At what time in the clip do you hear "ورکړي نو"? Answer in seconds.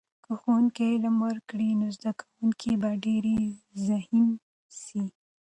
1.25-1.87